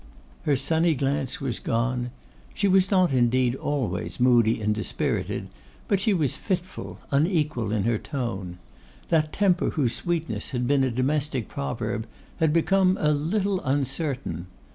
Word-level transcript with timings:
Her 0.45 0.55
sunny 0.55 0.95
glance 0.95 1.39
was 1.39 1.59
gone. 1.59 2.09
She 2.55 2.67
was 2.67 2.89
not 2.89 3.13
indeed 3.13 3.53
always 3.53 4.19
moody 4.19 4.59
and 4.59 4.73
dispirited, 4.73 5.47
but 5.87 5.99
she 5.99 6.11
was 6.11 6.35
fitful, 6.35 6.97
unequal 7.11 7.71
in 7.71 7.83
her 7.83 7.99
tone. 7.99 8.57
That 9.09 9.31
temper 9.31 9.69
whose 9.69 9.93
sweetness 9.93 10.49
had 10.49 10.65
been 10.65 10.83
a 10.83 10.89
domestic 10.89 11.47
proverb 11.47 12.07
had 12.37 12.51
become 12.51 12.97
a 12.99 13.11
little 13.11 13.59
uncertain. 13.61 14.47